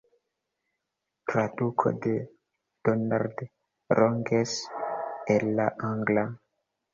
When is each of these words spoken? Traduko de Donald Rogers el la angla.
Traduko 1.31 1.91
de 2.05 2.13
Donald 2.89 3.43
Rogers 3.99 4.57
el 5.37 5.47
la 5.61 5.69
angla. 5.93 6.27